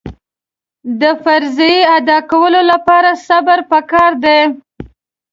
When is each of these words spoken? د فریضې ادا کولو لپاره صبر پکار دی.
د 1.01 1.03
فریضې 1.23 1.73
ادا 1.97 2.17
کولو 2.31 2.61
لپاره 2.71 3.09
صبر 3.27 3.59
پکار 3.71 4.11
دی. 4.23 4.39